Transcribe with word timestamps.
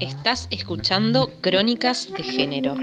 Estás 0.00 0.46
escuchando 0.52 1.32
Crónicas 1.40 2.08
de 2.16 2.22
Género. 2.22 2.76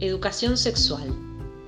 Educación 0.00 0.56
sexual. 0.56 1.14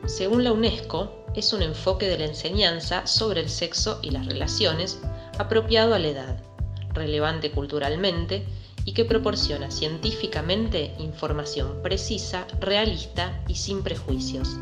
Según 0.07 0.43
la 0.43 0.53
UNESCO, 0.53 1.25
es 1.37 1.53
un 1.53 1.63
enfoque 1.63 2.09
de 2.09 2.19
la 2.19 2.25
enseñanza 2.25 3.07
sobre 3.07 3.43
el 3.43 3.49
sexo 3.49 4.01
y 4.03 4.11
las 4.11 4.27
relaciones 4.27 4.99
apropiado 5.39 5.95
a 5.95 6.01
la 6.01 6.09
edad, 6.09 6.56
relevante 6.97 7.53
culturalmente 7.53 8.45
y 8.85 8.93
que 8.93 9.05
proporciona 9.05 9.71
científicamente 9.71 10.95
información 10.99 11.83
precisa, 11.83 12.47
realista 12.61 13.43
y 13.47 13.55
sin 13.57 13.83
prejuicios. 13.83 14.57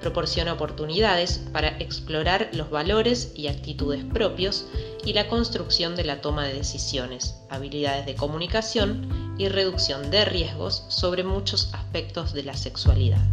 Proporciona 0.00 0.52
oportunidades 0.52 1.38
para 1.52 1.78
explorar 1.78 2.50
los 2.52 2.70
valores 2.70 3.32
y 3.34 3.48
actitudes 3.48 4.04
propios 4.04 4.68
y 5.04 5.14
la 5.14 5.26
construcción 5.26 5.96
de 5.96 6.04
la 6.04 6.20
toma 6.20 6.46
de 6.46 6.54
decisiones, 6.54 7.34
habilidades 7.48 8.06
de 8.06 8.14
comunicación 8.14 9.34
y 9.38 9.48
reducción 9.48 10.10
de 10.10 10.24
riesgos 10.26 10.84
sobre 10.88 11.24
muchos 11.24 11.72
aspectos 11.74 12.32
de 12.34 12.42
la 12.44 12.54
sexualidad. 12.54 13.24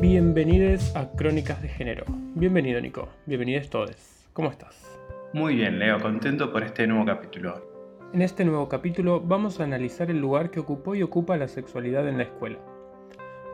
Bienvenidos 0.00 0.94
a 0.94 1.10
Crónicas 1.10 1.62
de 1.62 1.68
Género. 1.70 2.04
Bienvenido 2.34 2.80
Nico, 2.80 3.08
bienvenidos 3.26 3.70
todos. 3.70 4.13
¿Cómo 4.34 4.50
estás? 4.50 5.00
Muy 5.32 5.54
bien, 5.54 5.78
Leo, 5.78 6.00
contento 6.00 6.52
por 6.52 6.64
este 6.64 6.88
nuevo 6.88 7.04
capítulo. 7.04 7.54
En 8.12 8.20
este 8.20 8.44
nuevo 8.44 8.68
capítulo 8.68 9.20
vamos 9.20 9.60
a 9.60 9.62
analizar 9.62 10.10
el 10.10 10.18
lugar 10.18 10.50
que 10.50 10.58
ocupó 10.58 10.96
y 10.96 11.04
ocupa 11.04 11.36
la 11.36 11.46
sexualidad 11.46 12.08
en 12.08 12.16
la 12.16 12.24
escuela. 12.24 12.58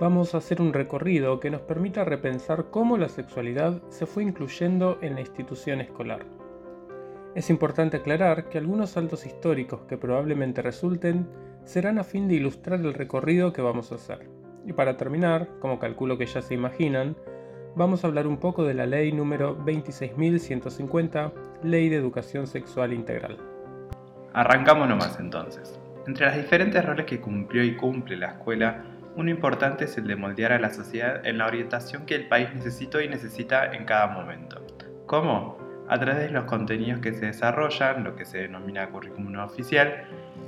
Vamos 0.01 0.35
a 0.35 0.39
hacer 0.39 0.63
un 0.63 0.73
recorrido 0.73 1.39
que 1.39 1.51
nos 1.51 1.61
permita 1.61 2.07
repensar 2.07 2.71
cómo 2.71 2.97
la 2.97 3.11
sexualidad 3.11 3.83
se 3.91 4.07
fue 4.07 4.23
incluyendo 4.23 4.97
en 5.03 5.17
la 5.17 5.21
institución 5.21 5.83
escolar. 5.83 6.25
Es 7.35 7.51
importante 7.51 7.99
aclarar 7.99 8.49
que 8.49 8.57
algunos 8.57 8.89
saltos 8.89 9.27
históricos 9.27 9.83
que 9.83 9.99
probablemente 9.99 10.63
resulten 10.63 11.29
serán 11.63 11.99
a 11.99 12.05
fin 12.05 12.27
de 12.27 12.37
ilustrar 12.37 12.81
el 12.81 12.95
recorrido 12.95 13.53
que 13.53 13.61
vamos 13.61 13.93
a 13.93 13.97
hacer. 13.97 14.31
Y 14.67 14.73
para 14.73 14.97
terminar, 14.97 15.47
como 15.61 15.79
calculo 15.79 16.17
que 16.17 16.25
ya 16.25 16.41
se 16.41 16.55
imaginan, 16.55 17.17
vamos 17.75 18.05
a 18.05 18.09
hablar 18.09 18.27
un 18.27 18.39
poco 18.39 18.65
de 18.65 18.75
la 18.75 18.87
ley 18.87 19.13
número 19.13 19.57
26.150, 19.65 21.33
Ley 21.63 21.89
de 21.89 21.97
Educación 21.97 22.47
Sexual 22.47 22.93
Integral. 22.93 23.37
Arrancamos 24.33 24.89
nomás 24.89 25.19
entonces. 25.19 25.79
Entre 26.07 26.27
los 26.27 26.37
diferentes 26.37 26.85
roles 26.85 27.07
que 27.07 27.21
cumplió 27.21 27.63
y 27.63 27.77
cumple 27.77 28.17
la 28.17 28.29
escuela, 28.29 28.85
uno 29.17 29.31
importante 29.31 29.85
es 29.85 29.97
el 29.99 30.07
de 30.07 30.17
moldear 30.17 30.53
a 30.53 30.59
la 30.59 30.71
sociedad 30.71 31.27
en 31.27 31.39
la 31.39 31.47
orientación 31.47 32.07
que 32.07 32.15
el 32.15 32.29
país 32.29 32.49
necesitó 32.55 33.01
y 33.01 33.09
necesita 33.09 33.73
en 33.73 33.85
cada 33.85 34.07
momento. 34.07 34.65
¿Cómo? 35.07 35.59
A 35.89 35.99
través 35.99 36.21
de 36.21 36.31
los 36.31 36.45
contenidos 36.45 37.01
que 37.01 37.13
se 37.13 37.27
desarrollan, 37.27 38.05
lo 38.05 38.15
que 38.15 38.25
se 38.25 38.39
denomina 38.39 38.89
currículum 38.91 39.39
oficial, 39.41 40.05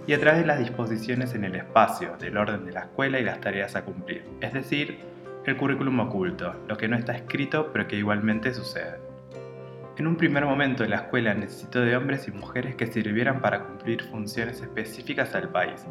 y 0.06 0.14
a 0.14 0.20
través 0.20 0.40
de 0.40 0.46
las 0.46 0.58
disposiciones 0.58 1.34
en 1.34 1.44
el 1.44 1.56
espacio, 1.56 2.16
del 2.18 2.36
orden 2.36 2.64
de 2.64 2.72
la 2.72 2.80
escuela 2.80 3.18
y 3.18 3.24
las 3.24 3.40
tareas 3.40 3.76
a 3.76 3.84
cumplir, 3.84 4.24
es 4.40 4.52
decir, 4.52 5.11
el 5.46 5.56
currículum 5.56 6.00
oculto, 6.00 6.54
lo 6.68 6.76
que 6.76 6.88
no 6.88 6.96
está 6.96 7.12
escrito 7.12 7.70
pero 7.72 7.88
que 7.88 7.96
igualmente 7.96 8.54
sucede. 8.54 9.00
En 9.98 10.06
un 10.06 10.16
primer 10.16 10.46
momento 10.46 10.86
la 10.86 10.96
escuela 10.96 11.34
necesitó 11.34 11.80
de 11.80 11.96
hombres 11.96 12.26
y 12.28 12.30
mujeres 12.30 12.76
que 12.76 12.86
sirvieran 12.86 13.40
para 13.40 13.64
cumplir 13.64 14.02
funciones 14.04 14.60
específicas 14.60 15.34
al 15.34 15.50
país, 15.50 15.86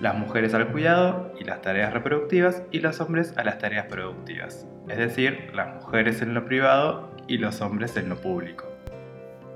las 0.00 0.16
mujeres 0.16 0.54
al 0.54 0.72
cuidado 0.72 1.32
y 1.38 1.44
las 1.44 1.62
tareas 1.62 1.92
reproductivas 1.92 2.62
y 2.70 2.80
los 2.80 3.00
hombres 3.00 3.34
a 3.36 3.44
las 3.44 3.58
tareas 3.58 3.86
productivas, 3.86 4.66
es 4.88 4.98
decir, 4.98 5.50
las 5.54 5.74
mujeres 5.74 6.22
en 6.22 6.34
lo 6.34 6.44
privado 6.44 7.10
y 7.28 7.38
los 7.38 7.60
hombres 7.60 7.96
en 7.96 8.08
lo 8.08 8.16
público. 8.16 8.69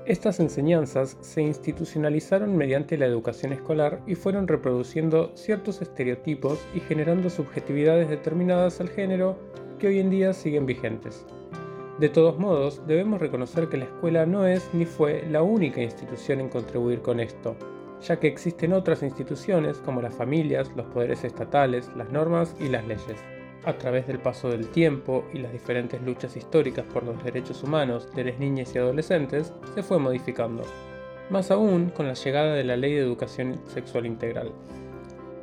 Estas 0.05 0.39
enseñanzas 0.39 1.17
se 1.21 1.41
institucionalizaron 1.41 2.55
mediante 2.55 2.95
la 2.95 3.07
educación 3.07 3.53
escolar 3.53 4.01
y 4.05 4.13
fueron 4.13 4.47
reproduciendo 4.47 5.31
ciertos 5.33 5.81
estereotipos 5.81 6.63
y 6.75 6.79
generando 6.79 7.27
subjetividades 7.31 8.07
determinadas 8.07 8.79
al 8.79 8.89
género 8.89 9.39
que 9.79 9.87
hoy 9.87 9.99
en 9.99 10.11
día 10.11 10.33
siguen 10.33 10.67
vigentes. 10.67 11.25
De 11.97 12.09
todos 12.09 12.37
modos, 12.37 12.85
debemos 12.85 13.19
reconocer 13.19 13.67
que 13.67 13.77
la 13.77 13.85
escuela 13.85 14.27
no 14.27 14.45
es 14.45 14.69
ni 14.73 14.85
fue 14.85 15.23
la 15.31 15.41
única 15.41 15.81
institución 15.81 16.39
en 16.39 16.49
contribuir 16.49 17.01
con 17.01 17.19
esto, 17.19 17.55
ya 17.99 18.19
que 18.19 18.27
existen 18.27 18.73
otras 18.73 19.01
instituciones 19.01 19.79
como 19.79 20.03
las 20.03 20.13
familias, 20.13 20.69
los 20.75 20.85
poderes 20.85 21.23
estatales, 21.23 21.89
las 21.95 22.11
normas 22.11 22.55
y 22.59 22.69
las 22.69 22.85
leyes 22.85 23.34
a 23.65 23.73
través 23.77 24.07
del 24.07 24.19
paso 24.19 24.49
del 24.49 24.67
tiempo 24.67 25.25
y 25.33 25.39
las 25.39 25.51
diferentes 25.51 26.01
luchas 26.01 26.37
históricas 26.37 26.85
por 26.85 27.03
los 27.03 27.23
derechos 27.23 27.63
humanos 27.63 28.07
de 28.15 28.25
las 28.25 28.39
niñas 28.39 28.73
y 28.73 28.77
adolescentes, 28.77 29.53
se 29.73 29.83
fue 29.83 29.99
modificando. 29.99 30.63
Más 31.29 31.51
aún 31.51 31.89
con 31.89 32.07
la 32.07 32.13
llegada 32.13 32.53
de 32.53 32.63
la 32.63 32.77
Ley 32.77 32.93
de 32.93 33.01
Educación 33.01 33.59
Sexual 33.67 34.05
Integral. 34.05 34.51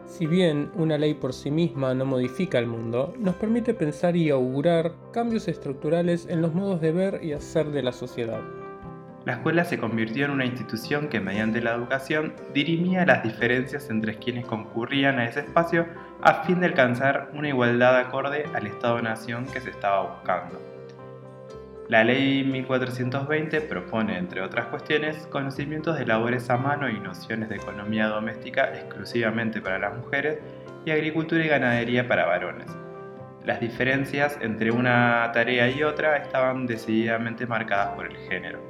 Si 0.06 0.26
bien 0.26 0.70
una 0.74 0.98
ley 0.98 1.14
por 1.14 1.32
sí 1.32 1.50
misma 1.50 1.94
no 1.94 2.04
modifica 2.04 2.58
el 2.58 2.66
mundo, 2.66 3.14
nos 3.18 3.34
permite 3.36 3.72
pensar 3.72 4.14
y 4.14 4.30
augurar 4.30 4.92
cambios 5.12 5.48
estructurales 5.48 6.26
en 6.28 6.42
los 6.42 6.54
modos 6.54 6.80
de 6.80 6.92
ver 6.92 7.20
y 7.24 7.32
hacer 7.32 7.70
de 7.70 7.82
la 7.82 7.92
sociedad. 7.92 8.42
La 9.24 9.34
escuela 9.34 9.64
se 9.64 9.78
convirtió 9.78 10.24
en 10.24 10.32
una 10.32 10.44
institución 10.44 11.08
que 11.08 11.20
mediante 11.20 11.60
la 11.60 11.74
educación 11.74 12.34
dirimía 12.52 13.06
las 13.06 13.22
diferencias 13.22 13.88
entre 13.88 14.16
quienes 14.16 14.46
concurrían 14.46 15.18
a 15.20 15.26
ese 15.26 15.40
espacio 15.40 15.86
a 16.22 16.44
fin 16.44 16.60
de 16.60 16.66
alcanzar 16.66 17.30
una 17.34 17.48
igualdad 17.48 17.96
acorde 17.96 18.46
al 18.54 18.68
Estado-Nación 18.68 19.44
que 19.46 19.60
se 19.60 19.70
estaba 19.70 20.02
buscando. 20.02 20.60
La 21.88 22.04
Ley 22.04 22.44
1420 22.44 23.60
propone, 23.62 24.16
entre 24.16 24.40
otras 24.40 24.66
cuestiones, 24.66 25.26
conocimientos 25.26 25.98
de 25.98 26.06
labores 26.06 26.48
a 26.48 26.56
mano 26.56 26.88
y 26.88 27.00
nociones 27.00 27.48
de 27.48 27.56
economía 27.56 28.06
doméstica 28.06 28.72
exclusivamente 28.72 29.60
para 29.60 29.80
las 29.80 29.96
mujeres 29.96 30.38
y 30.86 30.92
agricultura 30.92 31.44
y 31.44 31.48
ganadería 31.48 32.06
para 32.06 32.26
varones. 32.26 32.68
Las 33.44 33.58
diferencias 33.60 34.38
entre 34.40 34.70
una 34.70 35.28
tarea 35.34 35.68
y 35.68 35.82
otra 35.82 36.18
estaban 36.18 36.66
decididamente 36.66 37.46
marcadas 37.46 37.96
por 37.96 38.06
el 38.06 38.16
género. 38.28 38.60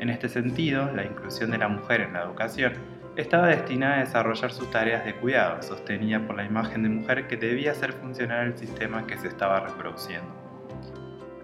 En 0.00 0.10
este 0.10 0.28
sentido, 0.28 0.90
la 0.92 1.04
inclusión 1.04 1.52
de 1.52 1.58
la 1.58 1.68
mujer 1.68 2.00
en 2.00 2.14
la 2.14 2.22
educación 2.22 2.72
estaba 3.16 3.48
destinada 3.48 3.96
a 3.96 4.00
desarrollar 4.00 4.52
sus 4.52 4.70
tareas 4.70 5.04
de 5.04 5.14
cuidado, 5.14 5.62
sostenida 5.62 6.26
por 6.26 6.36
la 6.36 6.44
imagen 6.44 6.82
de 6.82 6.88
mujer 6.88 7.26
que 7.26 7.36
debía 7.36 7.72
hacer 7.72 7.92
funcionar 7.92 8.46
el 8.46 8.56
sistema 8.56 9.06
que 9.06 9.18
se 9.18 9.28
estaba 9.28 9.60
reproduciendo. 9.60 10.40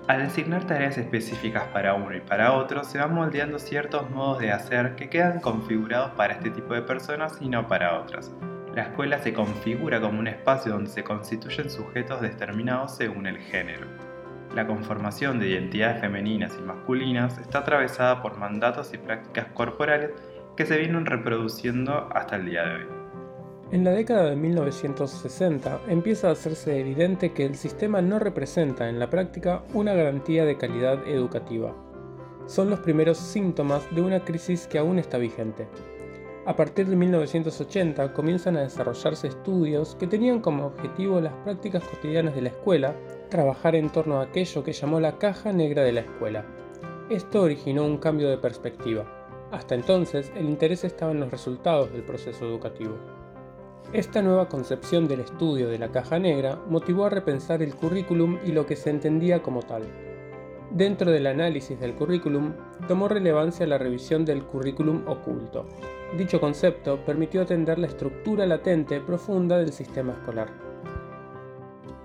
Al 0.09 0.23
designar 0.23 0.65
tareas 0.65 0.97
específicas 0.99 1.65
para 1.73 1.95
uno 1.95 2.15
y 2.15 2.21
para 2.21 2.53
otro, 2.53 2.85
se 2.85 2.99
van 2.99 3.13
moldeando 3.13 3.59
ciertos 3.59 4.09
modos 4.11 4.39
de 4.39 4.53
hacer 4.53 4.95
que 4.95 5.11
quedan 5.11 5.41
configurados 5.41 6.13
para 6.13 6.35
este 6.35 6.51
tipo 6.51 6.75
de 6.75 6.83
personas 6.83 7.39
y 7.41 7.49
no 7.49 7.67
para 7.67 7.99
otras. 7.99 8.33
La 8.73 8.83
escuela 8.83 9.19
se 9.19 9.33
configura 9.33 10.01
como 10.01 10.21
un 10.21 10.29
espacio 10.29 10.73
donde 10.73 10.91
se 10.91 11.03
constituyen 11.03 11.71
sujetos 11.71 12.21
determinados 12.21 12.95
según 12.95 13.27
el 13.27 13.39
género. 13.39 13.87
La 14.55 14.67
conformación 14.67 15.41
de 15.41 15.49
identidades 15.49 16.01
femeninas 16.01 16.57
y 16.57 16.63
masculinas 16.63 17.37
está 17.39 17.59
atravesada 17.59 18.23
por 18.23 18.39
mandatos 18.39 18.95
y 18.95 18.99
prácticas 18.99 19.47
corporales 19.55 20.13
que 20.57 20.67
se 20.67 20.79
vienen 20.79 21.07
reproduciendo 21.07 22.09
hasta 22.13 22.37
el 22.37 22.47
día 22.47 22.65
de 22.65 22.75
hoy. 22.75 22.87
En 23.73 23.83
la 23.83 23.91
década 23.91 24.31
de 24.31 24.37
1960 24.37 25.81
empieza 25.89 26.29
a 26.29 26.33
hacerse 26.33 26.79
evidente 26.79 27.33
que 27.33 27.45
el 27.45 27.57
sistema 27.57 28.01
no 28.01 28.19
representa 28.19 28.89
en 28.89 29.01
la 29.01 29.11
práctica 29.11 29.63
una 29.75 29.93
garantía 29.93 30.45
de 30.45 30.57
calidad 30.57 31.07
educativa. 31.09 31.75
Son 32.47 32.71
los 32.71 32.79
primeros 32.79 33.19
síntomas 33.19 33.93
de 33.93 34.03
una 34.03 34.21
crisis 34.25 34.69
que 34.69 34.79
aún 34.79 35.01
está 35.01 35.19
vigente. 35.19 35.67
A 36.47 36.55
partir 36.55 36.87
de 36.87 36.95
1980 36.95 38.13
comienzan 38.13 38.57
a 38.57 38.61
desarrollarse 38.61 39.27
estudios 39.27 39.97
que 39.97 40.07
tenían 40.07 40.41
como 40.41 40.67
objetivo 40.67 41.21
las 41.21 41.33
prácticas 41.43 41.83
cotidianas 41.83 42.37
de 42.37 42.43
la 42.43 42.51
escuela 42.51 42.95
trabajar 43.31 43.75
en 43.75 43.91
torno 43.91 44.21
a 44.21 44.25
aquello 44.25 44.63
que 44.63 44.73
llamó 44.73 45.01
la 45.01 45.19
caja 45.19 45.53
negra 45.53 45.83
de 45.83 45.93
la 45.93 46.01
escuela. 46.03 46.45
Esto 47.11 47.43
originó 47.43 47.85
un 47.85 47.99
cambio 47.99 48.31
de 48.31 48.39
perspectiva. 48.39 49.16
Hasta 49.51 49.75
entonces, 49.75 50.33
el 50.35 50.47
interés 50.47 50.85
estaba 50.85 51.13
en 51.13 51.21
los 51.21 51.31
resultados 51.31 51.93
del 51.93 52.03
proceso 52.03 52.47
educativo. 52.47 52.97
Esta 53.93 54.21
nueva 54.21 54.49
concepción 54.49 55.07
del 55.07 55.21
estudio 55.21 55.69
de 55.69 55.79
la 55.79 55.93
caja 55.93 56.19
negra 56.19 56.59
motivó 56.69 57.05
a 57.05 57.11
repensar 57.11 57.63
el 57.63 57.75
currículum 57.75 58.39
y 58.45 58.51
lo 58.51 58.67
que 58.67 58.75
se 58.75 58.91
entendía 58.91 59.43
como 59.43 59.63
tal. 59.63 59.85
Dentro 60.73 61.13
del 61.13 61.29
análisis 61.29 61.79
del 61.79 61.95
currículum, 61.95 62.53
tomó 62.89 63.07
relevancia 63.07 63.67
la 63.69 63.79
revisión 63.79 64.25
del 64.25 64.43
currículum 64.43 65.05
oculto. 65.07 65.67
Dicho 66.19 66.41
concepto 66.41 66.99
permitió 67.05 67.43
atender 67.43 67.79
la 67.79 67.87
estructura 67.87 68.45
latente 68.47 69.01
profunda 69.01 69.59
del 69.59 69.73
sistema 69.73 70.15
escolar. 70.15 70.66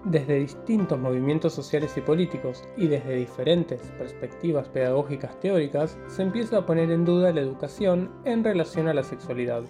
Desde 0.06 0.40
distintos 0.40 0.98
movimientos 0.98 1.54
sociales 1.54 1.96
y 1.96 2.02
políticos 2.02 2.64
y 2.76 2.88
desde 2.88 3.16
diferentes 3.16 3.80
perspectivas 4.00 4.68
pedagógicas 4.68 5.40
teóricas, 5.40 5.96
se 6.08 6.24
empieza 6.24 6.58
a 6.58 6.66
poner 6.66 6.90
en 6.90 7.06
duda 7.06 7.32
la 7.32 7.42
educación 7.42 8.10
en 8.26 8.44
relación 8.44 8.88
a 8.88 8.96
la 8.96 9.04
sexualidad. 9.04 9.62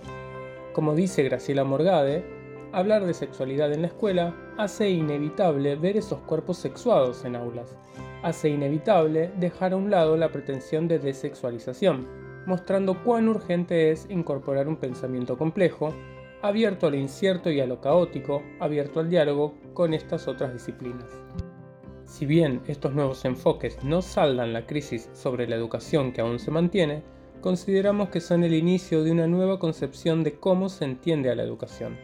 Como 0.71 0.95
dice 0.95 1.23
Graciela 1.23 1.65
Morgade, 1.65 2.23
hablar 2.71 3.05
de 3.05 3.13
sexualidad 3.13 3.73
en 3.73 3.81
la 3.81 3.89
escuela 3.89 4.33
hace 4.57 4.89
inevitable 4.89 5.75
ver 5.75 5.97
esos 5.97 6.19
cuerpos 6.19 6.57
sexuados 6.57 7.25
en 7.25 7.35
aulas. 7.35 7.75
Hace 8.23 8.49
inevitable 8.49 9.33
dejar 9.37 9.73
a 9.73 9.75
un 9.75 9.91
lado 9.91 10.15
la 10.15 10.31
pretensión 10.31 10.87
de 10.87 10.99
desexualización, 10.99 12.07
mostrando 12.45 13.03
cuán 13.03 13.27
urgente 13.27 13.91
es 13.91 14.07
incorporar 14.09 14.69
un 14.69 14.77
pensamiento 14.77 15.37
complejo 15.37 15.93
abierto 16.41 16.87
a 16.87 16.89
lo 16.89 16.97
incierto 16.97 17.51
y 17.51 17.59
a 17.59 17.67
lo 17.67 17.81
caótico, 17.81 18.43
abierto 18.59 18.99
al 18.99 19.09
diálogo 19.09 19.53
con 19.73 19.93
estas 19.93 20.27
otras 20.27 20.53
disciplinas. 20.53 21.05
Si 22.05 22.25
bien 22.25 22.61
estos 22.67 22.93
nuevos 22.93 23.23
enfoques 23.25 23.83
no 23.83 24.01
saldan 24.01 24.53
la 24.53 24.65
crisis 24.65 25.09
sobre 25.13 25.47
la 25.47 25.55
educación 25.55 26.11
que 26.11 26.21
aún 26.21 26.39
se 26.39 26.51
mantiene, 26.51 27.03
consideramos 27.39 28.09
que 28.09 28.19
son 28.19 28.43
el 28.43 28.53
inicio 28.53 29.03
de 29.03 29.11
una 29.11 29.27
nueva 29.27 29.59
concepción 29.59 30.23
de 30.23 30.33
cómo 30.33 30.69
se 30.69 30.85
entiende 30.85 31.31
a 31.31 31.35
la 31.35 31.43
educación. 31.43 31.97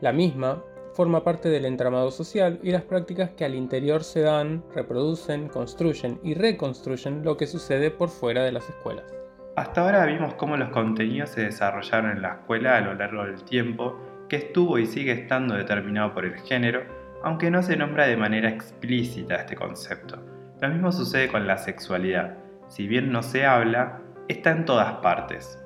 La 0.00 0.12
misma 0.12 0.62
forma 0.92 1.24
parte 1.24 1.48
del 1.48 1.64
entramado 1.64 2.10
social 2.10 2.60
y 2.62 2.72
las 2.72 2.82
prácticas 2.82 3.30
que 3.30 3.44
al 3.44 3.54
interior 3.54 4.04
se 4.04 4.20
dan, 4.20 4.64
reproducen, 4.74 5.48
construyen 5.48 6.20
y 6.22 6.34
reconstruyen 6.34 7.24
lo 7.24 7.36
que 7.36 7.46
sucede 7.46 7.90
por 7.90 8.08
fuera 8.08 8.44
de 8.44 8.52
las 8.52 8.68
escuelas. 8.68 9.27
Hasta 9.58 9.80
ahora 9.80 10.06
vimos 10.06 10.34
cómo 10.34 10.56
los 10.56 10.68
contenidos 10.68 11.30
se 11.30 11.40
desarrollaron 11.40 12.12
en 12.12 12.22
la 12.22 12.34
escuela 12.34 12.76
a 12.76 12.80
lo 12.80 12.94
largo 12.94 13.24
del 13.24 13.42
tiempo, 13.42 14.00
que 14.28 14.36
estuvo 14.36 14.78
y 14.78 14.86
sigue 14.86 15.10
estando 15.10 15.56
determinado 15.56 16.14
por 16.14 16.24
el 16.24 16.36
género, 16.42 16.84
aunque 17.24 17.50
no 17.50 17.60
se 17.64 17.76
nombra 17.76 18.06
de 18.06 18.16
manera 18.16 18.50
explícita 18.50 19.34
este 19.34 19.56
concepto. 19.56 20.24
Lo 20.60 20.68
mismo 20.68 20.92
sucede 20.92 21.26
con 21.26 21.48
la 21.48 21.58
sexualidad. 21.58 22.36
Si 22.68 22.86
bien 22.86 23.10
no 23.10 23.20
se 23.24 23.46
habla, 23.46 23.98
está 24.28 24.52
en 24.52 24.64
todas 24.64 24.92
partes. 24.98 25.58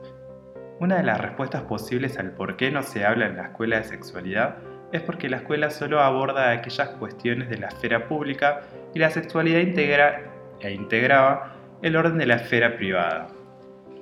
Una 0.81 0.97
de 0.97 1.03
las 1.03 1.21
respuestas 1.21 1.61
posibles 1.65 2.19
al 2.19 2.31
por 2.31 2.57
qué 2.57 2.71
no 2.71 2.83
se 2.83 3.05
habla 3.05 3.27
en 3.27 3.37
la 3.37 3.49
escuela 3.49 3.77
de 3.77 3.85
sexualidad 3.85 4.57
es 4.93 5.03
porque 5.03 5.29
la 5.29 5.37
escuela 5.37 5.69
solo 5.69 6.01
aborda 6.01 6.51
aquellas 6.51 6.89
cuestiones 6.93 7.51
de 7.51 7.59
la 7.59 7.69
esfera 7.69 8.09
pública 8.09 8.63
y 8.95 9.01
la 9.01 9.11
sexualidad 9.11 9.61
integra 9.61 10.23
e 10.61 10.73
integraba 10.73 11.57
el 11.83 11.95
orden 11.95 12.17
de 12.17 12.25
la 12.25 12.37
esfera 12.37 12.75
privada. 12.75 13.29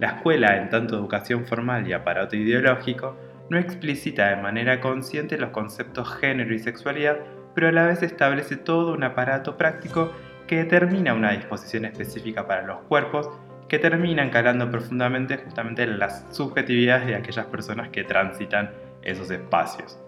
La 0.00 0.12
escuela, 0.12 0.56
en 0.56 0.70
tanto 0.70 0.96
educación 0.96 1.44
formal 1.44 1.86
y 1.86 1.92
aparato 1.92 2.34
ideológico, 2.34 3.16
no 3.50 3.58
explicita 3.58 4.30
de 4.30 4.40
manera 4.40 4.80
consciente 4.80 5.36
los 5.36 5.50
conceptos 5.50 6.08
género 6.14 6.54
y 6.54 6.58
sexualidad, 6.58 7.18
pero 7.54 7.68
a 7.68 7.72
la 7.72 7.86
vez 7.86 8.02
establece 8.02 8.56
todo 8.56 8.94
un 8.94 9.04
aparato 9.04 9.58
práctico 9.58 10.12
que 10.46 10.56
determina 10.56 11.12
una 11.12 11.32
disposición 11.32 11.84
específica 11.84 12.46
para 12.46 12.62
los 12.62 12.78
cuerpos 12.88 13.28
que 13.68 13.78
terminan 13.78 14.30
calando 14.30 14.70
profundamente 14.70 15.36
justamente 15.36 15.82
en 15.82 15.98
las 15.98 16.26
subjetividades 16.30 17.06
de 17.06 17.16
aquellas 17.16 17.46
personas 17.46 17.90
que 17.90 18.02
transitan 18.02 18.70
esos 19.02 19.30
espacios. 19.30 19.98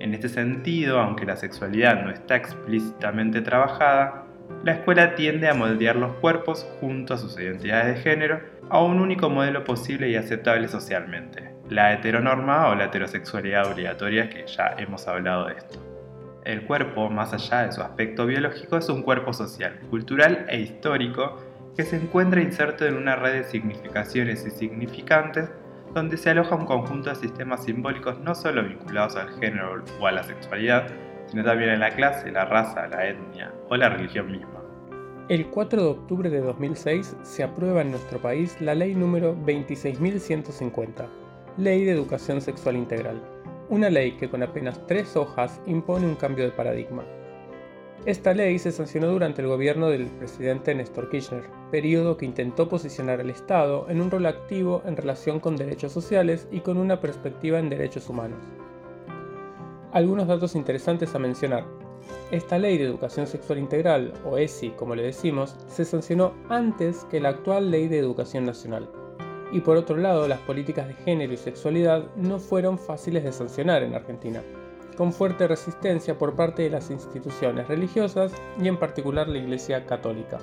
En 0.00 0.12
este 0.12 0.28
sentido, 0.28 1.00
aunque 1.00 1.24
la 1.24 1.36
sexualidad 1.36 2.04
no 2.04 2.10
está 2.10 2.36
explícitamente 2.36 3.40
trabajada, 3.40 4.26
la 4.62 4.72
escuela 4.72 5.14
tiende 5.14 5.48
a 5.48 5.54
moldear 5.54 5.96
los 5.96 6.12
cuerpos 6.16 6.66
junto 6.80 7.14
a 7.14 7.18
sus 7.18 7.38
identidades 7.38 7.96
de 7.96 8.02
género 8.02 8.40
a 8.68 8.82
un 8.82 9.00
único 9.00 9.30
modelo 9.30 9.64
posible 9.64 10.10
y 10.10 10.16
aceptable 10.16 10.68
socialmente, 10.68 11.54
la 11.68 11.92
heteronorma 11.92 12.68
o 12.68 12.74
la 12.74 12.84
heterosexualidad 12.84 13.72
obligatoria 13.72 14.28
que 14.28 14.46
ya 14.46 14.74
hemos 14.76 15.08
hablado 15.08 15.46
de 15.46 15.54
esto. 15.54 15.78
El 16.44 16.62
cuerpo, 16.62 17.10
más 17.10 17.32
allá 17.32 17.66
de 17.66 17.72
su 17.72 17.82
aspecto 17.82 18.26
biológico, 18.26 18.76
es 18.76 18.88
un 18.88 19.02
cuerpo 19.02 19.32
social, 19.32 19.78
cultural 19.90 20.46
e 20.48 20.60
histórico 20.60 21.36
que 21.76 21.84
se 21.84 21.96
encuentra 21.96 22.42
inserto 22.42 22.86
en 22.86 22.96
una 22.96 23.16
red 23.16 23.32
de 23.32 23.44
significaciones 23.44 24.46
y 24.46 24.50
significantes 24.50 25.50
donde 25.94 26.16
se 26.16 26.30
aloja 26.30 26.54
un 26.54 26.66
conjunto 26.66 27.10
de 27.10 27.16
sistemas 27.16 27.64
simbólicos 27.64 28.18
no 28.20 28.34
solo 28.34 28.62
vinculados 28.62 29.16
al 29.16 29.30
género 29.40 29.82
o 30.00 30.06
a 30.06 30.12
la 30.12 30.22
sexualidad, 30.22 30.86
sino 31.30 31.44
también 31.44 31.70
en 31.70 31.80
la 31.80 31.90
clase, 31.90 32.30
la 32.30 32.44
raza, 32.44 32.88
la 32.88 33.08
etnia 33.08 33.52
o 33.68 33.76
la 33.76 33.88
religión 33.88 34.30
misma. 34.30 34.60
El 35.28 35.46
4 35.46 35.82
de 35.82 35.88
octubre 35.88 36.28
de 36.28 36.40
2006 36.40 37.16
se 37.22 37.44
aprueba 37.44 37.82
en 37.82 37.92
nuestro 37.92 38.18
país 38.18 38.60
la 38.60 38.74
ley 38.74 38.96
número 38.96 39.36
26.150, 39.36 41.06
Ley 41.56 41.84
de 41.84 41.92
Educación 41.92 42.40
Sexual 42.40 42.76
Integral, 42.76 43.22
una 43.68 43.90
ley 43.90 44.12
que 44.12 44.28
con 44.28 44.42
apenas 44.42 44.84
tres 44.88 45.16
hojas 45.16 45.60
impone 45.66 46.06
un 46.06 46.16
cambio 46.16 46.44
de 46.44 46.50
paradigma. 46.50 47.04
Esta 48.06 48.34
ley 48.34 48.58
se 48.58 48.72
sancionó 48.72 49.08
durante 49.08 49.42
el 49.42 49.48
gobierno 49.48 49.88
del 49.88 50.06
presidente 50.06 50.74
Néstor 50.74 51.10
Kirchner, 51.10 51.44
periodo 51.70 52.16
que 52.16 52.26
intentó 52.26 52.68
posicionar 52.68 53.20
al 53.20 53.30
Estado 53.30 53.86
en 53.88 54.00
un 54.00 54.10
rol 54.10 54.26
activo 54.26 54.82
en 54.86 54.96
relación 54.96 55.38
con 55.38 55.56
derechos 55.56 55.92
sociales 55.92 56.48
y 56.50 56.60
con 56.60 56.76
una 56.76 57.00
perspectiva 57.00 57.60
en 57.60 57.68
derechos 57.68 58.08
humanos. 58.08 58.40
Algunos 59.92 60.28
datos 60.28 60.54
interesantes 60.54 61.16
a 61.16 61.18
mencionar. 61.18 61.64
Esta 62.30 62.58
ley 62.58 62.78
de 62.78 62.84
educación 62.84 63.26
sexual 63.26 63.58
integral, 63.58 64.12
o 64.24 64.38
ESI 64.38 64.70
como 64.70 64.94
le 64.94 65.02
decimos, 65.02 65.56
se 65.66 65.84
sancionó 65.84 66.32
antes 66.48 67.04
que 67.10 67.18
la 67.18 67.30
actual 67.30 67.72
ley 67.72 67.88
de 67.88 67.98
educación 67.98 68.44
nacional. 68.46 68.88
Y 69.50 69.60
por 69.60 69.76
otro 69.76 69.96
lado, 69.96 70.28
las 70.28 70.38
políticas 70.38 70.86
de 70.86 70.94
género 70.94 71.32
y 71.32 71.36
sexualidad 71.36 72.04
no 72.14 72.38
fueron 72.38 72.78
fáciles 72.78 73.24
de 73.24 73.32
sancionar 73.32 73.82
en 73.82 73.94
Argentina, 73.94 74.42
con 74.96 75.12
fuerte 75.12 75.48
resistencia 75.48 76.16
por 76.16 76.36
parte 76.36 76.62
de 76.62 76.70
las 76.70 76.88
instituciones 76.92 77.66
religiosas 77.66 78.32
y 78.62 78.68
en 78.68 78.76
particular 78.76 79.26
la 79.26 79.38
Iglesia 79.38 79.86
Católica. 79.86 80.38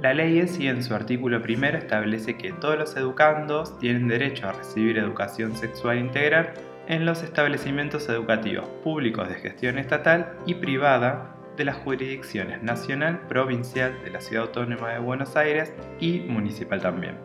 La 0.00 0.12
ley 0.12 0.40
ESI 0.40 0.66
en 0.66 0.82
su 0.82 0.92
artículo 0.92 1.40
primero 1.40 1.78
establece 1.78 2.36
que 2.36 2.52
todos 2.52 2.76
los 2.76 2.96
educandos 2.96 3.78
tienen 3.78 4.08
derecho 4.08 4.48
a 4.48 4.52
recibir 4.52 4.98
educación 4.98 5.54
sexual 5.54 5.98
integral 5.98 6.52
en 6.88 7.04
los 7.04 7.22
establecimientos 7.22 8.08
educativos 8.08 8.66
públicos 8.82 9.28
de 9.28 9.34
gestión 9.34 9.78
estatal 9.78 10.32
y 10.46 10.54
privada 10.54 11.36
de 11.58 11.66
las 11.66 11.76
jurisdicciones 11.76 12.62
nacional, 12.62 13.20
provincial 13.28 13.94
de 14.02 14.10
la 14.10 14.22
Ciudad 14.22 14.46
Autónoma 14.46 14.94
de 14.94 14.98
Buenos 14.98 15.36
Aires 15.36 15.70
y 16.00 16.20
municipal 16.20 16.80
también. 16.80 17.18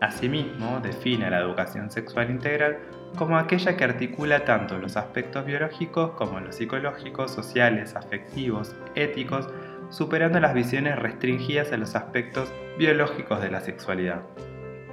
Asimismo, 0.00 0.78
define 0.80 1.28
la 1.30 1.40
educación 1.40 1.90
sexual 1.90 2.30
integral 2.30 2.78
como 3.16 3.36
aquella 3.36 3.76
que 3.76 3.82
articula 3.82 4.44
tanto 4.44 4.78
los 4.78 4.96
aspectos 4.96 5.44
biológicos 5.44 6.12
como 6.12 6.38
los 6.38 6.54
psicológicos, 6.54 7.32
sociales, 7.32 7.96
afectivos, 7.96 8.76
éticos, 8.94 9.48
superando 9.90 10.38
las 10.38 10.54
visiones 10.54 10.96
restringidas 10.96 11.72
a 11.72 11.76
los 11.76 11.96
aspectos 11.96 12.52
biológicos 12.78 13.40
de 13.40 13.50
la 13.50 13.62
sexualidad. 13.62 14.22